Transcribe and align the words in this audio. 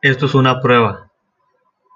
Esto 0.00 0.26
es 0.26 0.34
una 0.34 0.60
prueba. 0.60 1.07